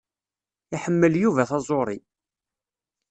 [0.75, 1.99] Iḥemmel Yuba taẓuṛi.